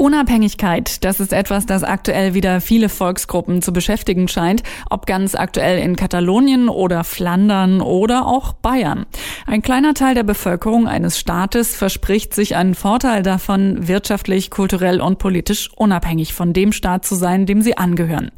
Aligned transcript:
Unabhängigkeit, 0.00 1.04
das 1.04 1.20
ist 1.20 1.34
etwas, 1.34 1.66
das 1.66 1.84
aktuell 1.84 2.32
wieder 2.32 2.62
viele 2.62 2.88
Volksgruppen 2.88 3.60
zu 3.60 3.70
beschäftigen 3.70 4.28
scheint, 4.28 4.62
ob 4.88 5.04
ganz 5.04 5.34
aktuell 5.34 5.78
in 5.78 5.94
Katalonien 5.94 6.70
oder 6.70 7.04
Flandern 7.04 7.82
oder 7.82 8.26
auch 8.26 8.54
Bayern. 8.54 9.04
Ein 9.46 9.60
kleiner 9.60 9.92
Teil 9.92 10.14
der 10.14 10.22
Bevölkerung 10.22 10.88
eines 10.88 11.18
Staates 11.18 11.76
verspricht 11.76 12.32
sich 12.32 12.56
einen 12.56 12.74
Vorteil 12.74 13.22
davon, 13.22 13.88
wirtschaftlich, 13.88 14.50
kulturell 14.50 15.02
und 15.02 15.18
politisch 15.18 15.68
unabhängig 15.76 16.32
von 16.32 16.54
dem 16.54 16.72
Staat 16.72 17.04
zu 17.04 17.14
sein, 17.14 17.44
dem 17.44 17.60
sie 17.60 17.76
angehören. 17.76 18.30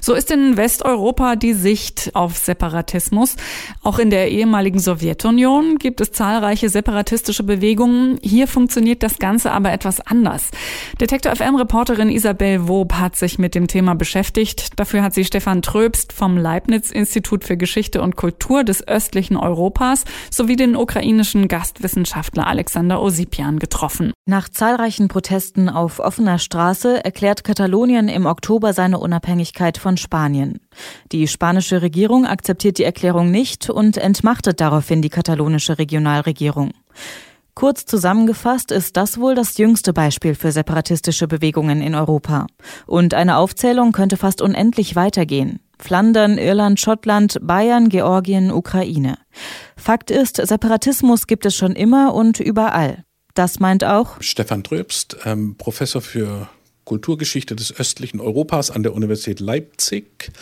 So 0.00 0.14
ist 0.14 0.30
in 0.30 0.56
Westeuropa 0.56 1.36
die 1.36 1.52
Sicht 1.52 2.12
auf 2.14 2.38
Separatismus. 2.38 3.36
Auch 3.82 3.98
in 3.98 4.08
der 4.08 4.30
ehemaligen 4.30 4.78
Sowjetunion 4.78 5.76
gibt 5.76 6.00
es 6.00 6.12
zahlreiche 6.12 6.70
separatistische 6.70 7.42
Bewegungen. 7.42 8.18
Hier 8.22 8.48
funktioniert 8.48 9.02
das 9.02 9.18
Ganze 9.18 9.52
aber 9.52 9.70
etwas 9.70 10.00
anders. 10.00 10.50
Der 10.98 11.09
Detektor 11.10 11.34
FM-Reporterin 11.34 12.08
Isabel 12.08 12.68
Wob 12.68 12.92
hat 12.92 13.16
sich 13.16 13.36
mit 13.36 13.56
dem 13.56 13.66
Thema 13.66 13.96
beschäftigt. 13.96 14.78
Dafür 14.78 15.02
hat 15.02 15.12
sie 15.12 15.24
Stefan 15.24 15.60
Tröbst 15.60 16.12
vom 16.12 16.36
Leibniz-Institut 16.36 17.42
für 17.42 17.56
Geschichte 17.56 18.00
und 18.00 18.14
Kultur 18.14 18.62
des 18.62 18.86
östlichen 18.86 19.36
Europas 19.36 20.04
sowie 20.30 20.54
den 20.54 20.76
ukrainischen 20.76 21.48
Gastwissenschaftler 21.48 22.46
Alexander 22.46 23.02
Osipian 23.02 23.58
getroffen. 23.58 24.12
Nach 24.24 24.48
zahlreichen 24.48 25.08
Protesten 25.08 25.68
auf 25.68 25.98
offener 25.98 26.38
Straße 26.38 27.04
erklärt 27.04 27.42
Katalonien 27.42 28.08
im 28.08 28.26
Oktober 28.26 28.72
seine 28.72 29.00
Unabhängigkeit 29.00 29.78
von 29.78 29.96
Spanien. 29.96 30.60
Die 31.10 31.26
spanische 31.26 31.82
Regierung 31.82 32.24
akzeptiert 32.24 32.78
die 32.78 32.84
Erklärung 32.84 33.32
nicht 33.32 33.68
und 33.68 33.96
entmachtet 33.96 34.60
daraufhin 34.60 35.02
die 35.02 35.10
katalonische 35.10 35.76
Regionalregierung. 35.76 36.70
Kurz 37.54 37.84
zusammengefasst 37.84 38.70
ist 38.70 38.96
das 38.96 39.18
wohl 39.18 39.34
das 39.34 39.58
jüngste 39.58 39.92
Beispiel 39.92 40.34
für 40.34 40.52
separatistische 40.52 41.26
Bewegungen 41.26 41.80
in 41.80 41.94
Europa. 41.94 42.46
Und 42.86 43.14
eine 43.14 43.36
Aufzählung 43.36 43.92
könnte 43.92 44.16
fast 44.16 44.40
unendlich 44.40 44.96
weitergehen. 44.96 45.60
Flandern, 45.78 46.38
Irland, 46.38 46.78
Schottland, 46.78 47.38
Bayern, 47.42 47.88
Georgien, 47.88 48.50
Ukraine. 48.50 49.18
Fakt 49.76 50.10
ist, 50.10 50.36
Separatismus 50.36 51.26
gibt 51.26 51.46
es 51.46 51.56
schon 51.56 51.72
immer 51.72 52.14
und 52.14 52.38
überall. 52.38 53.04
Das 53.34 53.60
meint 53.60 53.84
auch 53.84 54.20
Stefan 54.20 54.62
Tröbst, 54.62 55.16
ähm, 55.24 55.56
Professor 55.56 56.02
für 56.02 56.48
Kulturgeschichte 56.84 57.56
des 57.56 57.74
östlichen 57.74 58.20
Europas 58.20 58.70
an 58.70 58.82
der 58.82 58.94
Universität 58.94 59.40
Leipzig 59.40 60.32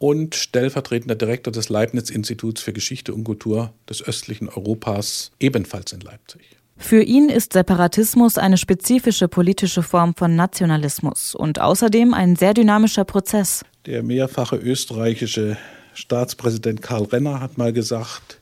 und 0.00 0.34
stellvertretender 0.34 1.14
Direktor 1.14 1.52
des 1.52 1.68
Leibniz-Instituts 1.68 2.62
für 2.62 2.72
Geschichte 2.72 3.12
und 3.12 3.24
Kultur 3.24 3.74
des 3.88 4.02
östlichen 4.02 4.48
Europas, 4.48 5.30
ebenfalls 5.38 5.92
in 5.92 6.00
Leipzig. 6.00 6.40
Für 6.78 7.02
ihn 7.02 7.28
ist 7.28 7.52
Separatismus 7.52 8.38
eine 8.38 8.56
spezifische 8.56 9.28
politische 9.28 9.82
Form 9.82 10.14
von 10.16 10.34
Nationalismus 10.34 11.34
und 11.34 11.60
außerdem 11.60 12.14
ein 12.14 12.34
sehr 12.34 12.54
dynamischer 12.54 13.04
Prozess. 13.04 13.62
Der 13.84 14.02
mehrfache 14.02 14.56
österreichische 14.56 15.58
Staatspräsident 15.92 16.80
Karl 16.80 17.04
Renner 17.04 17.40
hat 17.40 17.58
mal 17.58 17.74
gesagt, 17.74 18.40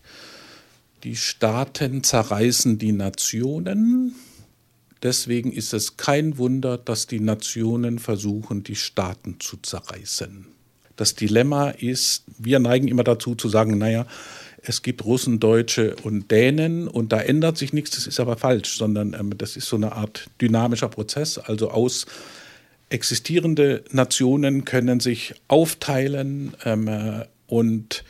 die 1.02 1.16
Staaten 1.16 2.04
zerreißen 2.04 2.78
die 2.78 2.92
Nationen. 2.92 4.14
Deswegen 5.02 5.50
ist 5.50 5.74
es 5.74 5.96
kein 5.96 6.38
Wunder, 6.38 6.78
dass 6.78 7.08
die 7.08 7.20
Nationen 7.20 7.98
versuchen, 7.98 8.62
die 8.62 8.76
Staaten 8.76 9.40
zu 9.40 9.56
zerreißen. 9.56 10.46
Das 10.98 11.14
Dilemma 11.14 11.70
ist, 11.70 12.24
wir 12.38 12.58
neigen 12.58 12.88
immer 12.88 13.04
dazu 13.04 13.36
zu 13.36 13.48
sagen, 13.48 13.78
naja, 13.78 14.04
es 14.62 14.82
gibt 14.82 15.04
Russen, 15.04 15.38
Deutsche 15.38 15.94
und 16.02 16.30
Dänen 16.32 16.88
und 16.88 17.12
da 17.12 17.20
ändert 17.20 17.56
sich 17.56 17.72
nichts, 17.72 17.92
das 17.92 18.08
ist 18.08 18.18
aber 18.18 18.36
falsch, 18.36 18.76
sondern 18.76 19.14
ähm, 19.14 19.38
das 19.38 19.56
ist 19.56 19.68
so 19.68 19.76
eine 19.76 19.92
Art 19.92 20.28
dynamischer 20.40 20.88
Prozess, 20.88 21.38
also 21.38 21.70
aus 21.70 22.06
existierende 22.90 23.84
Nationen 23.92 24.64
können 24.64 24.98
sich 24.98 25.34
aufteilen 25.46 26.54
ähm, 26.64 26.88
äh, 26.88 27.26
und 27.46 28.02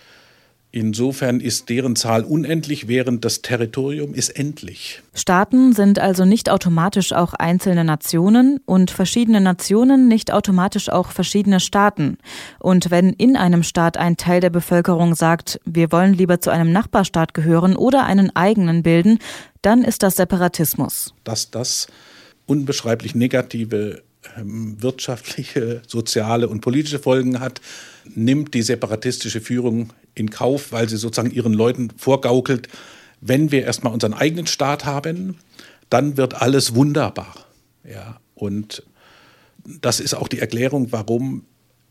Insofern 0.71 1.41
ist 1.41 1.71
deren 1.71 1.97
Zahl 1.97 2.25
unendlich, 2.25 2.89
während 2.89 3.25
das 3.25 3.41
Territorium 3.41 4.13
ist 4.13 4.29
endlich. 4.29 5.01
Staaten 5.15 5.73
sind 5.73 5.99
also 5.99 6.27
nicht 6.27 6.51
automatisch 6.51 7.15
auch 7.15 7.33
einzelne 7.33 7.85
Nationen 7.85 8.61
und 8.67 8.91
verschiedene 8.91 9.41
Nationen 9.41 10.09
nicht 10.09 10.31
automatisch 10.31 10.91
auch 10.91 11.11
verschiedene 11.11 11.61
Staaten. 11.61 12.19
Und 12.59 12.91
wenn 12.91 13.15
in 13.15 13.35
einem 13.35 13.63
Staat 13.63 13.97
ein 13.97 14.19
Teil 14.19 14.43
der 14.43 14.51
Bevölkerung 14.51 15.15
sagt, 15.15 15.59
wir 15.65 15.91
wollen 15.91 16.13
lieber 16.13 16.43
zu 16.43 16.51
einem 16.51 16.71
Nachbarstaat 16.71 17.33
gehören 17.33 17.75
oder 17.75 18.05
einen 18.05 18.37
eigenen 18.37 18.83
bilden, 18.83 19.21
dann 19.63 19.83
ist 19.83 20.03
das 20.03 20.17
Separatismus. 20.17 21.15
Dass 21.25 21.51
das 21.51 21.87
unbeschreiblich 22.45 23.15
negative 23.15 24.03
wirtschaftliche, 24.37 25.83
soziale 25.87 26.49
und 26.49 26.61
politische 26.61 26.99
Folgen 26.99 27.41
hat, 27.41 27.61
nimmt 28.15 28.55
die 28.55 28.63
separatistische 28.63 29.41
Führung 29.41 29.93
in 30.15 30.31
Kauf, 30.31 30.73
weil 30.73 30.89
sie 30.89 30.97
sozusagen 30.97 31.31
ihren 31.31 31.55
Leuten 31.55 31.91
vorgaukelt, 31.97 32.69
wenn 33.21 33.51
wir 33.51 33.65
erstmal 33.65 33.93
unseren 33.93 34.15
eigenen 34.15 34.47
Staat 34.47 34.85
haben, 34.85 35.39
dann 35.91 36.17
wird 36.17 36.35
alles 36.35 36.75
wunderbar. 36.75 37.35
Ja, 37.85 38.21
und 38.35 38.83
das 39.81 40.01
ist 40.01 40.15
auch 40.15 40.29
die 40.29 40.39
Erklärung, 40.39 40.93
warum 40.93 41.45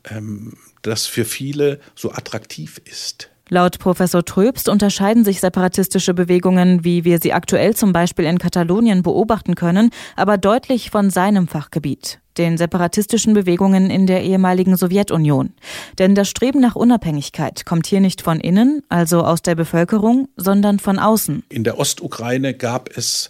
ähm, 0.06 0.54
das 0.82 1.06
für 1.06 1.26
viele 1.26 1.80
so 1.96 2.12
attraktiv 2.12 2.82
ist. 2.86 3.30
Laut 3.50 3.80
Professor 3.80 4.26
Tröbst 4.26 4.68
unterscheiden 4.68 5.24
sich 5.24 5.40
separatistische 5.40 6.14
Bewegungen, 6.14 6.84
wie 6.84 7.06
wir 7.06 7.20
sie 7.20 7.32
aktuell 7.32 7.76
zum 7.76 7.94
Beispiel 7.94 8.26
in 8.26 8.40
Katalonien 8.40 9.04
beobachten 9.04 9.56
können, 9.56 9.92
aber 10.18 10.38
deutlich 10.38 10.90
von 10.90 11.10
seinem 11.10 11.48
Fachgebiet, 11.48 12.20
den 12.38 12.58
separatistischen 12.58 13.34
Bewegungen 13.34 13.90
in 13.90 14.06
der 14.06 14.24
ehemaligen 14.24 14.76
Sowjetunion. 14.76 15.54
Denn 15.98 16.14
das 16.14 16.28
Streben 16.28 16.60
nach 16.60 16.76
Unabhängigkeit 16.76 17.66
kommt 17.66 17.88
hier 17.88 18.02
nicht 18.02 18.22
von 18.22 18.42
innen, 18.42 18.84
also 18.90 19.24
aus 19.24 19.42
der 19.42 19.56
Bevölkerung, 19.56 20.28
sondern 20.36 20.80
von 20.80 21.00
außen. 21.00 21.44
In 21.48 21.64
der 21.64 21.80
Ostukraine 21.80 22.54
gab 22.54 22.98
es 22.98 23.30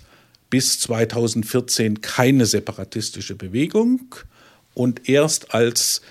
bis 0.49 0.79
2014 0.79 2.01
keine 2.01 2.47
separatistische 2.47 3.35
Bewegung 3.35 4.15
und 4.73 5.07
erst 5.07 5.53
als 5.53 6.01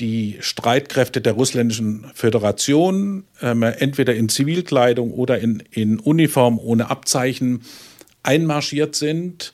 die 0.00 0.38
Streitkräfte 0.40 1.20
der 1.20 1.34
russländischen 1.34 2.10
Föderation 2.14 3.24
ähm, 3.40 3.62
entweder 3.62 4.14
in 4.14 4.28
Zivilkleidung 4.28 5.12
oder 5.12 5.38
in, 5.38 5.62
in 5.70 5.98
Uniform 5.98 6.58
ohne 6.58 6.90
Abzeichen 6.90 7.62
einmarschiert 8.22 8.94
sind, 8.94 9.52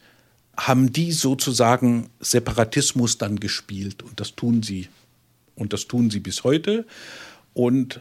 haben 0.56 0.92
die 0.92 1.12
sozusagen 1.12 2.10
Separatismus 2.20 3.18
dann 3.18 3.40
gespielt. 3.40 4.02
Und 4.02 4.20
das 4.20 4.34
tun 4.34 4.62
sie. 4.62 4.88
Und 5.54 5.72
das 5.72 5.86
tun 5.86 6.10
sie 6.10 6.20
bis 6.20 6.44
heute. 6.44 6.86
Und 7.54 8.00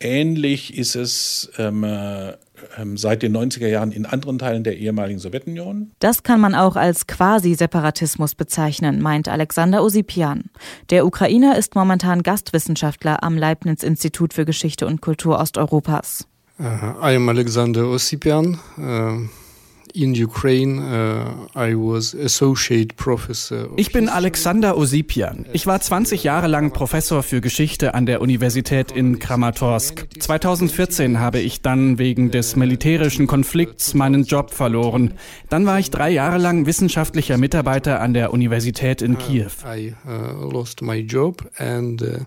ähnlich 0.00 0.76
ist 0.76 0.94
es 0.94 1.50
ähm, 1.58 1.84
äh, 1.84 2.32
ähm, 2.78 2.96
seit 2.96 3.22
den 3.22 3.36
90er 3.36 3.68
Jahren 3.68 3.92
in 3.92 4.06
anderen 4.06 4.38
Teilen 4.38 4.64
der 4.64 4.76
ehemaligen 4.76 5.18
Sowjetunion. 5.18 5.92
Das 5.98 6.22
kann 6.22 6.40
man 6.40 6.54
auch 6.54 6.76
als 6.76 7.06
Quasi-Separatismus 7.06 8.34
bezeichnen, 8.34 9.00
meint 9.00 9.28
Alexander 9.28 9.82
Osipian. 9.82 10.50
Der 10.90 11.06
Ukrainer 11.06 11.56
ist 11.56 11.74
momentan 11.74 12.22
Gastwissenschaftler 12.22 13.22
am 13.22 13.36
Leibniz-Institut 13.36 14.34
für 14.34 14.44
Geschichte 14.44 14.86
und 14.86 15.00
Kultur 15.00 15.38
Osteuropas. 15.38 16.26
Uh, 16.58 16.64
I 17.02 17.16
am 17.16 17.28
Alexander 17.28 17.88
Osipian. 17.88 18.58
Uh 18.78 19.28
in 19.94 20.12
Ukraine, 20.12 20.80
uh, 20.82 21.58
I 21.58 21.74
was 21.74 22.14
associate 22.14 22.96
professor. 22.96 23.68
Ich 23.76 23.92
bin 23.92 24.08
Alexander 24.08 24.76
Osipian. 24.76 25.46
Ich 25.52 25.68
war 25.68 25.80
20 25.80 26.24
Jahre 26.24 26.48
lang 26.48 26.72
Professor 26.72 27.22
für 27.22 27.40
Geschichte 27.40 27.94
an 27.94 28.04
der 28.04 28.20
Universität 28.20 28.90
in 28.90 29.20
Kramatorsk. 29.20 30.06
2014 30.18 31.20
habe 31.20 31.38
ich 31.38 31.62
dann 31.62 31.98
wegen 31.98 32.32
des 32.32 32.56
militärischen 32.56 33.28
Konflikts 33.28 33.94
meinen 33.94 34.24
Job 34.24 34.52
verloren. 34.52 35.14
Dann 35.48 35.64
war 35.64 35.78
ich 35.78 35.90
drei 35.90 36.10
Jahre 36.10 36.38
lang 36.38 36.66
wissenschaftlicher 36.66 37.38
Mitarbeiter 37.38 38.00
an 38.00 38.14
der 38.14 38.32
Universität 38.32 39.00
in 39.00 39.16
Kiew. 39.16 39.50
I 39.64 39.94
uh, 40.06 40.50
lost 40.50 40.82
my 40.82 40.98
job 40.98 41.48
and 41.58 42.02
uh, 42.02 42.18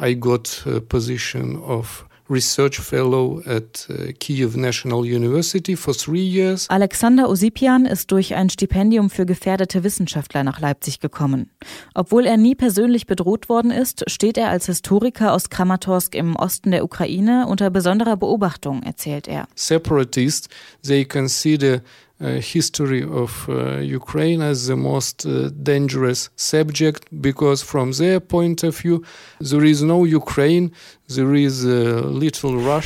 I 0.00 0.14
got 0.14 0.64
a 0.66 0.78
position 0.78 1.56
of 1.56 2.07
Research 2.30 2.78
Fellow 2.78 3.42
at 3.46 3.88
uh, 3.88 4.12
Kiev 4.18 4.56
National 4.56 5.00
University 5.00 5.76
for 5.76 5.94
three 5.94 6.24
years. 6.24 6.68
Alexander 6.68 7.28
Osipian 7.28 7.86
ist 7.86 8.10
durch 8.10 8.34
ein 8.34 8.50
Stipendium 8.50 9.10
für 9.10 9.26
gefährdete 9.26 9.84
Wissenschaftler 9.84 10.44
nach 10.44 10.60
Leipzig 10.60 11.00
gekommen. 11.00 11.50
Obwohl 11.94 12.26
er 12.26 12.36
nie 12.36 12.54
persönlich 12.54 13.06
bedroht 13.06 13.48
worden 13.48 13.70
ist, 13.70 14.04
steht 14.10 14.36
er 14.36 14.50
als 14.50 14.66
Historiker 14.66 15.32
aus 15.32 15.50
Kramatorsk 15.50 16.14
im 16.14 16.36
Osten 16.36 16.70
der 16.70 16.84
Ukraine 16.84 17.46
unter 17.48 17.70
besonderer 17.70 18.16
Beobachtung, 18.16 18.82
erzählt 18.82 19.28
er. 19.28 19.48
Separatists, 19.54 20.48
they 20.82 21.04
consider 21.04 21.82
uh, 22.20 22.40
history 22.40 23.04
of 23.04 23.48
uh, 23.48 23.80
Ukraine 23.80 24.42
as 24.42 24.66
the 24.66 24.76
most 24.76 25.24
uh, 25.24 25.50
dangerous 25.62 26.30
subject 26.36 27.04
because 27.20 27.62
from 27.62 27.92
their 27.92 28.20
point 28.20 28.62
of 28.64 28.76
view 28.76 29.02
there 29.40 29.64
is 29.64 29.82
no 29.82 30.04
Ukraine, 30.04 30.72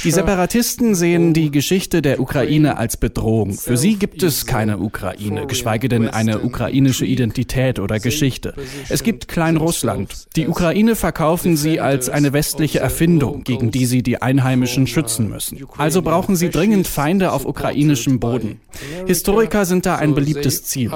Die 0.05 0.11
Separatisten 0.13 0.95
sehen 0.95 1.35
die 1.35 1.51
Geschichte 1.51 2.03
der 2.03 2.21
Ukraine 2.21 2.77
als 2.77 2.97
Bedrohung. 2.97 3.53
Für 3.53 3.77
sie 3.77 3.97
gibt 3.97 4.23
es 4.23 4.47
keine 4.47 4.79
Ukraine, 4.79 5.49
geschweige 5.49 5.89
denn 5.89 6.09
eine 6.09 6.39
ukrainische 6.39 7.05
Identität 7.05 7.81
oder 7.81 7.99
Geschichte. 7.99 8.55
Es 8.89 9.03
gibt 9.03 9.27
Kleinrussland. 9.27 10.29
Die 10.37 10.47
Ukraine 10.47 10.95
verkaufen 10.95 11.57
sie 11.57 11.81
als 11.81 12.09
eine 12.09 12.33
westliche 12.33 12.79
Erfindung, 12.79 13.43
gegen 13.43 13.73
die 13.73 13.87
sie 13.87 14.05
die 14.05 14.23
Einheimischen 14.23 14.87
schützen 14.87 15.29
müssen. 15.29 15.59
Also 15.77 16.01
brauchen 16.01 16.37
sie 16.37 16.51
dringend 16.51 16.87
Feinde 16.87 17.33
auf 17.33 17.45
ukrainischem 17.45 18.21
Boden. 18.21 18.61
Historiker 19.05 19.65
sind 19.65 19.85
da 19.85 19.97
ein 19.97 20.15
beliebtes 20.15 20.63
Ziel. 20.63 20.93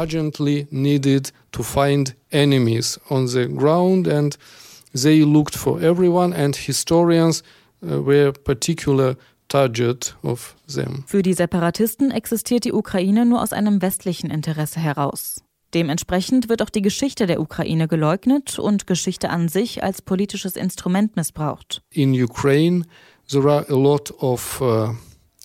They 4.97 5.23
looked 5.23 5.57
for 5.57 5.81
everyone 5.81 6.35
and 6.35 6.57
historians 6.57 7.43
uh, 7.83 8.05
were 8.05 8.33
particular 8.33 9.17
target 9.49 10.17
of 10.23 10.57
them. 10.67 11.05
Für 11.07 11.23
die 11.23 11.35
Separatisten 11.35 12.11
existiert 12.11 12.65
die 12.65 12.73
Ukraine 12.73 13.27
nur 13.27 13.43
aus 13.43 13.53
einem 13.53 13.83
westlichen 13.83 14.31
Interesse 14.31 14.81
heraus. 14.81 15.43
Dementsprechend 15.75 16.49
wird 16.49 16.63
auch 16.63 16.71
die 16.71 16.83
Geschichte 16.83 17.27
der 17.27 17.41
Ukraine 17.41 17.89
geleugnet 17.89 18.59
und 18.59 18.87
Geschichte 18.87 19.31
an 19.31 19.49
sich 19.49 19.83
als 19.83 20.01
politisches 20.01 20.57
Instrument 20.57 21.17
missbraucht. 21.17 21.83
In 21.91 22.13
Ukraine 22.13 22.85
there 23.29 23.51
are 23.51 23.67
a 23.69 23.75
lot 23.75 24.13
of 24.21 24.61
uh, 24.63 24.95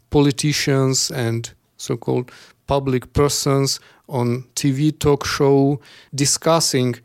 politicians 0.10 1.12
and 1.12 1.56
so-called 1.78 2.32
public 2.68 3.12
persons 3.14 3.82
on 4.08 4.46
TV 4.56 4.98
talk 4.98 5.26
show 5.26 5.80
discussing 6.12 6.98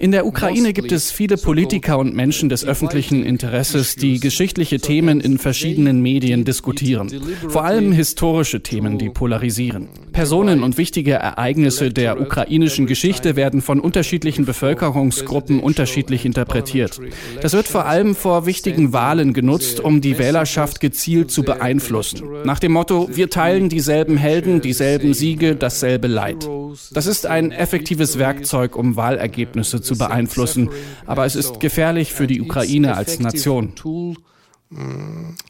in 0.00 0.10
der 0.10 0.26
Ukraine 0.26 0.72
gibt 0.72 0.90
es 0.90 1.12
viele 1.12 1.36
Politiker 1.36 1.96
und 1.96 2.16
Menschen 2.16 2.48
des 2.48 2.64
öffentlichen 2.64 3.24
Interesses, 3.24 3.94
die 3.94 4.18
geschichtliche 4.18 4.80
Themen 4.80 5.20
in 5.20 5.38
verschiedenen 5.38 6.02
Medien 6.02 6.44
diskutieren. 6.44 7.08
Vor 7.48 7.64
allem 7.64 7.92
historische 7.92 8.60
Themen, 8.60 8.98
die 8.98 9.10
polarisieren. 9.10 9.88
Personen 10.12 10.64
und 10.64 10.76
wichtige 10.76 11.12
Ereignisse 11.12 11.90
der 11.90 12.20
ukrainischen 12.20 12.86
Geschichte 12.86 13.36
werden 13.36 13.62
von 13.62 13.78
unterschiedlichen 13.78 14.44
Bevölkerungsgruppen 14.44 15.60
unterschiedlich 15.60 16.26
interpretiert. 16.26 17.00
Das 17.40 17.52
wird 17.52 17.68
vor 17.68 17.86
allem 17.86 18.16
vor 18.16 18.44
wichtigen 18.44 18.92
Wahlen 18.92 19.34
genutzt, 19.34 19.78
um 19.78 20.00
die 20.00 20.18
Wählerschaft 20.18 20.80
gezielt 20.80 21.30
zu 21.30 21.44
beeinflussen. 21.44 22.22
Nach 22.44 22.58
dem 22.58 22.72
Motto, 22.72 23.08
wir 23.12 23.30
teilen 23.30 23.68
dieselben 23.68 24.16
Helden, 24.16 24.60
dieselben 24.60 25.14
Siege, 25.14 25.54
dasselbe 25.54 26.08
Leid. 26.08 26.48
Das 26.92 27.06
ist 27.06 27.26
ein 27.26 27.52
effektives 27.52 28.18
Werkzeug 28.18 28.76
um 28.76 28.96
Wahlergebnisse 28.96 29.80
zu 29.80 29.96
beeinflussen. 29.96 30.70
Aber 31.06 31.24
es 31.24 31.36
ist 31.36 31.60
gefährlich 31.60 32.12
für 32.12 32.26
die 32.26 32.40
Ukraine 32.40 32.96
als 32.96 33.18
Nation. 33.18 33.74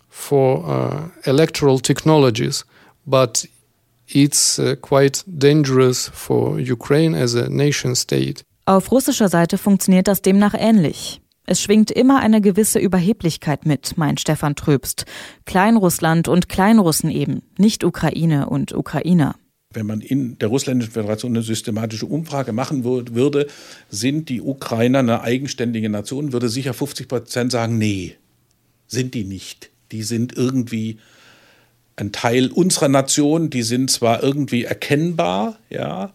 For 0.09 1.13
uh, 1.25 1.29
electoral 1.29 1.81
technologies, 1.81 2.65
but 3.05 3.49
it's 4.07 4.59
uh, 4.59 4.77
quite 4.81 5.23
dangerous 5.27 6.11
for 6.13 6.59
Ukraine 6.59 7.17
as 7.17 7.35
a 7.35 7.49
nation 7.49 7.95
state. 7.95 8.43
Auf 8.65 8.93
russischer 8.93 9.29
Seite 9.29 9.59
funktioniert 9.59 10.09
das 10.09 10.23
demnach 10.23 10.55
ähnlich. 10.57 11.21
Es 11.47 11.63
schwingt 11.63 11.91
immer 11.91 12.21
eine 12.21 12.43
gewisse 12.43 12.79
Überheblichkeit 12.79 13.65
mit, 13.65 13.97
meint 13.97 14.21
Stefan 14.21 14.55
Tröbst. 14.55 15.07
Kleinrussland 15.47 16.29
und 16.29 16.51
Kleinrussen 16.51 17.11
eben, 17.11 17.43
nicht 17.57 17.85
Ukraine 17.85 18.51
und 18.51 18.75
Ukrainer. 18.75 19.35
Wenn 19.75 19.85
man 19.85 20.01
in 20.01 20.39
der 20.39 20.49
Russländischen 20.49 20.95
Föderation 20.95 21.33
eine 21.33 21.43
systematische 21.43 22.07
Umfrage 22.07 22.53
machen 22.53 22.85
würde, 22.85 23.49
sind 23.91 24.31
die 24.31 24.41
Ukrainer 24.41 25.01
eine 25.01 25.21
eigenständige 25.21 25.91
Nation, 25.91 26.33
würde 26.33 26.49
sicher 26.49 26.73
50 26.73 27.07
Prozent 27.07 27.53
sagen, 27.53 27.77
nee, 27.77 28.17
sind 28.87 29.13
die 29.13 29.25
nicht. 29.25 29.69
Die 29.93 30.03
sind 30.03 30.35
irgendwie 30.35 30.99
ein 31.97 32.13
Teil 32.13 32.51
unserer 32.51 32.89
Nation, 32.89 33.51
die 33.51 33.63
sind 33.63 33.91
zwar 33.91 34.23
irgendwie 34.23 34.65
erkennbar, 34.65 35.59
ja, 35.69 36.15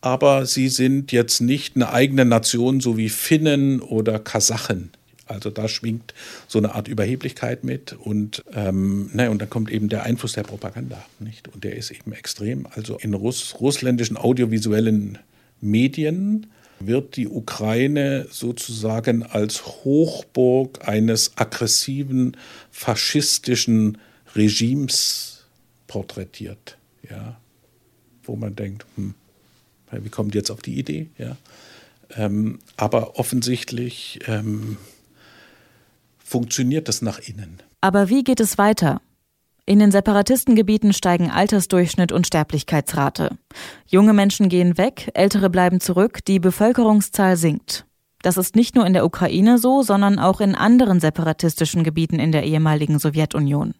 aber 0.00 0.46
sie 0.46 0.68
sind 0.68 1.10
jetzt 1.10 1.40
nicht 1.40 1.74
eine 1.74 1.92
eigene 1.92 2.24
Nation, 2.24 2.80
so 2.80 2.96
wie 2.96 3.08
Finnen 3.08 3.80
oder 3.80 4.20
Kasachen. 4.20 4.92
Also 5.26 5.50
da 5.50 5.68
schwingt 5.68 6.14
so 6.46 6.58
eine 6.58 6.74
Art 6.74 6.88
Überheblichkeit 6.88 7.64
mit 7.64 7.92
und, 7.92 8.44
ähm, 8.54 9.10
ne, 9.12 9.30
und 9.30 9.42
dann 9.42 9.50
kommt 9.50 9.70
eben 9.70 9.88
der 9.88 10.04
Einfluss 10.04 10.32
der 10.32 10.44
Propaganda. 10.44 11.04
Nicht? 11.18 11.48
Und 11.48 11.64
der 11.64 11.76
ist 11.76 11.90
eben 11.90 12.12
extrem. 12.12 12.66
Also 12.70 12.96
in 12.98 13.12
Russ 13.12 13.56
russländischen 13.60 14.16
audiovisuellen 14.16 15.18
Medien 15.60 16.46
wird 16.78 17.16
die 17.16 17.26
Ukraine 17.26 18.26
sozusagen 18.30 19.22
als 19.22 19.66
Hochburg 19.66 20.86
eines 20.86 21.36
aggressiven 21.36 22.36
faschistischen 22.70 23.98
Regimes 24.34 25.44
porträtiert. 25.86 26.76
Ja? 27.08 27.40
Wo 28.22 28.36
man 28.36 28.54
denkt, 28.54 28.86
hm, 28.94 29.14
wie 29.90 30.08
kommt 30.10 30.34
jetzt 30.34 30.50
auf 30.50 30.62
die 30.62 30.78
Idee? 30.78 31.08
Ja? 31.18 31.36
Ähm, 32.14 32.58
aber 32.76 33.18
offensichtlich 33.18 34.20
ähm, 34.26 34.76
funktioniert 36.26 36.88
das 36.88 37.02
nach 37.02 37.18
innen. 37.20 37.58
Aber 37.80 38.08
wie 38.08 38.24
geht 38.24 38.40
es 38.40 38.58
weiter? 38.58 39.00
In 39.64 39.78
den 39.78 39.90
Separatistengebieten 39.90 40.92
steigen 40.92 41.30
Altersdurchschnitt 41.30 42.12
und 42.12 42.26
Sterblichkeitsrate. 42.26 43.36
Junge 43.86 44.12
Menschen 44.12 44.48
gehen 44.48 44.78
weg, 44.78 45.10
ältere 45.14 45.50
bleiben 45.50 45.80
zurück, 45.80 46.24
die 46.24 46.38
Bevölkerungszahl 46.38 47.36
sinkt. 47.36 47.84
Das 48.22 48.36
ist 48.36 48.56
nicht 48.56 48.74
nur 48.74 48.86
in 48.86 48.92
der 48.92 49.04
Ukraine 49.04 49.58
so, 49.58 49.82
sondern 49.82 50.18
auch 50.18 50.40
in 50.40 50.54
anderen 50.54 51.00
separatistischen 51.00 51.84
Gebieten 51.84 52.18
in 52.18 52.32
der 52.32 52.44
ehemaligen 52.44 52.98
Sowjetunion. 52.98 53.74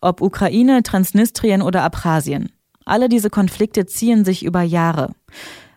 Ob 0.00 0.20
Ukraine, 0.20 0.82
Transnistrien 0.82 1.62
oder 1.62 1.82
Abchasien. 1.82 2.50
Alle 2.84 3.08
diese 3.08 3.30
Konflikte 3.30 3.86
ziehen 3.86 4.24
sich 4.24 4.44
über 4.44 4.62
Jahre. 4.62 5.12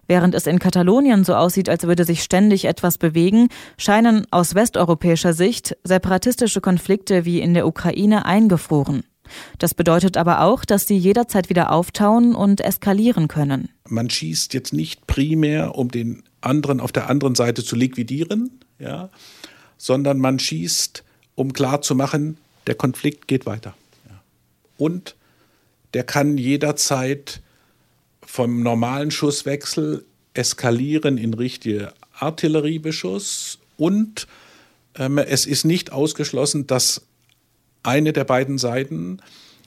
Während 0.08 0.36
es 0.36 0.48
in 0.48 0.60
Katalonien 0.60 1.24
so 1.24 1.36
aussieht, 1.36 1.70
als 1.70 1.84
würde 1.84 2.06
sich 2.06 2.22
ständig 2.24 2.66
etwas 2.66 2.98
bewegen, 2.98 3.50
scheinen 3.78 4.28
aus 4.32 4.56
westeuropäischer 4.56 5.34
Sicht 5.34 5.76
separatistische 5.84 6.62
Konflikte 6.62 7.26
wie 7.26 7.40
in 7.40 7.54
der 7.54 7.68
Ukraine 7.68 8.26
eingefroren. 8.26 9.04
Das 9.58 9.74
bedeutet 9.74 10.18
aber 10.18 10.42
auch, 10.42 10.66
dass 10.66 10.88
sie 10.88 10.98
jederzeit 10.98 11.50
wieder 11.50 11.72
auftauen 11.72 12.36
und 12.36 12.62
eskalieren 12.62 13.28
können. 13.28 13.70
Man 13.88 14.10
schießt 14.10 14.54
jetzt 14.54 14.74
nicht 14.74 15.08
primär, 15.08 15.76
um 15.76 15.90
den 15.90 16.24
anderen 16.42 16.80
auf 16.80 16.92
der 16.92 17.10
anderen 17.10 17.34
Seite 17.34 17.64
zu 17.64 17.76
liquidieren, 17.76 18.60
ja, 18.78 19.10
sondern 19.78 20.20
man 20.20 20.38
schießt, 20.38 21.04
um 21.34 21.54
klarzumachen, 21.54 22.38
der 22.68 22.76
Konflikt 22.76 23.28
geht 23.28 23.46
weiter. 23.46 23.74
Und 24.78 25.16
der 25.94 26.04
kann 26.04 26.38
jederzeit 26.38 27.42
vom 28.26 28.62
normalen 28.62 29.12
Schusswechsel 29.12 30.06
eskalieren 30.34 31.18
in 31.18 31.34
richtige 31.34 31.94
Artilleriebeschuss 32.20 33.60
und 33.78 34.28
ähm, 34.98 35.18
es 35.18 35.46
ist 35.46 35.66
nicht 35.66 35.92
ausgeschlossen, 35.92 36.68
dass 36.68 37.02
eine 37.84 38.14
der 38.14 38.24
beiden 38.24 38.58
Seiten 38.58 39.20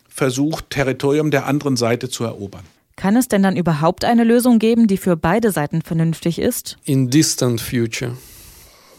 versucht, 0.08 0.70
Territorium 0.70 1.30
der 1.30 1.46
anderen 1.46 1.76
Seite 1.76 2.08
zu 2.08 2.24
erobern. 2.24 2.64
Kann 2.96 3.14
es 3.14 3.28
denn 3.28 3.44
dann 3.44 3.56
überhaupt 3.56 4.04
eine 4.04 4.24
Lösung 4.24 4.58
geben, 4.58 4.88
die 4.88 4.96
für 4.96 5.16
beide 5.16 5.52
Seiten 5.52 5.82
vernünftig 5.82 6.40
ist? 6.40 6.76
In 6.84 7.08
distant 7.10 7.60
future. 7.60 8.16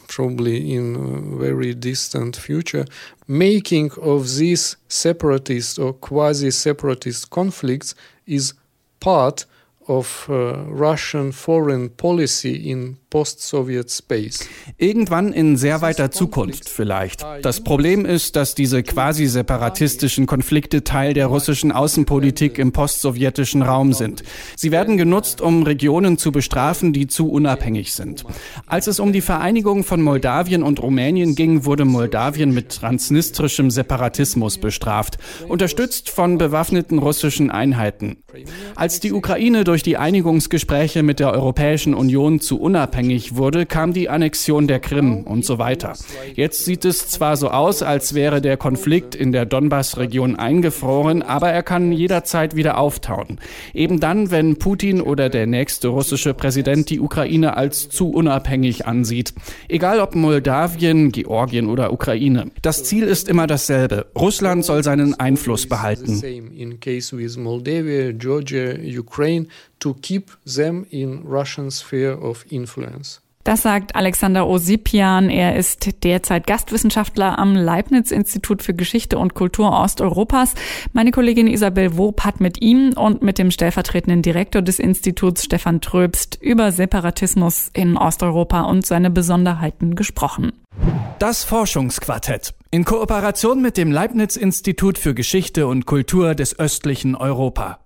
Probably 0.07 0.73
in 0.73 0.95
a 0.95 1.37
very 1.37 1.75
distant 1.75 2.35
future, 2.35 2.85
making 3.27 3.91
of 3.91 4.25
these 4.25 4.77
separatist 4.87 5.77
or 5.77 5.99
quasi-separatist 5.99 7.29
conflicts 7.29 7.95
is 8.25 8.55
part 8.99 9.45
of 9.87 10.27
uh, 10.29 10.63
Russian 10.65 11.31
foreign 11.31 11.89
policy 11.89 12.69
in 12.69 12.97
post-Soviet 13.09 13.89
space. 13.89 14.47
Irgendwann 14.77 15.33
in 15.33 15.57
sehr 15.57 15.81
weiter 15.81 16.11
Zukunft 16.11 16.69
vielleicht. 16.69 17.25
Das 17.41 17.63
Problem 17.63 18.05
ist, 18.05 18.35
dass 18.35 18.53
diese 18.53 18.83
quasi 18.83 19.25
separatistischen 19.25 20.27
Konflikte 20.27 20.83
Teil 20.83 21.13
der 21.13 21.25
russischen 21.25 21.71
Außenpolitik 21.71 22.59
im 22.59 22.71
postsowjetischen 22.71 23.63
Raum 23.63 23.93
sind. 23.93 24.23
Sie 24.55 24.71
werden 24.71 24.97
genutzt, 24.97 25.41
um 25.41 25.63
Regionen 25.63 26.19
zu 26.19 26.31
bestrafen, 26.31 26.93
die 26.93 27.07
zu 27.07 27.31
unabhängig 27.31 27.93
sind. 27.93 28.25
Als 28.67 28.85
es 28.85 28.99
um 28.99 29.11
die 29.11 29.21
Vereinigung 29.21 29.83
von 29.83 30.01
Moldawien 30.01 30.61
und 30.61 30.79
Rumänien 30.79 31.33
ging, 31.33 31.65
wurde 31.65 31.85
Moldawien 31.85 32.53
mit 32.53 32.69
transnistrischem 32.69 33.71
Separatismus 33.71 34.59
bestraft, 34.59 35.17
unterstützt 35.47 36.11
von 36.11 36.37
bewaffneten 36.37 36.99
russischen 36.99 37.49
Einheiten. 37.49 38.17
Als 38.75 38.99
die 38.99 39.13
Ukraine 39.13 39.63
durch 39.63 39.81
die 39.81 39.97
Einigungsgespräche 39.97 41.01
mit 41.01 41.19
der 41.19 41.31
Europäischen 41.31 41.95
Union 41.95 42.39
zu 42.39 42.59
unabhängig 42.59 42.98
unabhängig 42.99 43.35
wurde, 43.37 43.65
kam 43.65 43.93
die 43.93 44.09
Annexion 44.09 44.67
der 44.67 44.79
Krim 44.79 45.23
und 45.23 45.45
so 45.45 45.57
weiter. 45.57 45.93
Jetzt 46.35 46.65
sieht 46.65 46.83
es 46.83 47.07
zwar 47.07 47.37
so 47.37 47.49
aus, 47.49 47.81
als 47.81 48.13
wäre 48.13 48.41
der 48.41 48.57
Konflikt 48.57 49.15
in 49.15 49.31
der 49.31 49.45
Donbass-Region 49.45 50.35
eingefroren, 50.35 51.21
aber 51.21 51.49
er 51.49 51.63
kann 51.63 51.93
jederzeit 51.93 52.55
wieder 52.55 52.77
auftauen. 52.77 53.39
Eben 53.73 54.01
dann, 54.01 54.31
wenn 54.31 54.57
Putin 54.57 55.01
oder 55.01 55.29
der 55.29 55.47
nächste 55.47 55.87
russische 55.87 56.33
Präsident 56.33 56.89
die 56.89 56.99
Ukraine 56.99 57.55
als 57.55 57.87
zu 57.87 58.09
unabhängig 58.09 58.85
ansieht. 58.85 59.33
Egal 59.69 60.01
ob 60.01 60.15
Moldawien, 60.15 61.11
Georgien 61.13 61.67
oder 61.67 61.93
Ukraine. 61.93 62.51
Das 62.61 62.83
Ziel 62.83 63.03
ist 63.03 63.29
immer 63.29 63.47
dasselbe. 63.47 64.07
Russland 64.17 64.65
soll 64.65 64.83
seinen 64.83 65.13
Einfluss 65.17 65.67
behalten. 65.67 66.21
to 69.79 69.93
keep 69.95 70.31
them 70.45 70.85
in 70.91 71.23
Russian 71.23 71.71
sphere 71.71 72.19
of 72.19 72.45
influence. 72.49 72.88
Das 73.45 73.61
sagt 73.61 73.95
Alexander 73.95 74.47
Osipian. 74.47 75.29
Er 75.29 75.55
ist 75.55 76.03
derzeit 76.03 76.45
Gastwissenschaftler 76.45 77.39
am 77.39 77.55
Leibniz-Institut 77.55 78.61
für 78.61 78.73
Geschichte 78.73 79.17
und 79.17 79.33
Kultur 79.33 79.71
Osteuropas. 79.71 80.53
Meine 80.93 81.11
Kollegin 81.11 81.47
Isabel 81.47 81.97
Wob 81.97 82.25
hat 82.25 82.41
mit 82.41 82.61
ihm 82.61 82.93
und 82.93 83.21
mit 83.21 83.37
dem 83.37 83.49
stellvertretenden 83.49 84.21
Direktor 84.21 84.61
des 84.61 84.77
Instituts 84.77 85.45
Stefan 85.45 85.81
Tröbst 85.81 86.37
über 86.41 86.71
Separatismus 86.71 87.71
in 87.73 87.97
Osteuropa 87.97 88.61
und 88.61 88.85
seine 88.85 89.09
Besonderheiten 89.09 89.95
gesprochen. 89.95 90.51
Das 91.17 91.43
Forschungsquartett. 91.43 92.53
In 92.71 92.85
Kooperation 92.85 93.61
mit 93.61 93.77
dem 93.77 93.91
Leibniz-Institut 93.91 94.97
für 94.97 95.15
Geschichte 95.15 95.65
und 95.65 95.85
Kultur 95.85 96.35
des 96.35 96.59
östlichen 96.59 97.15
Europa. 97.15 97.79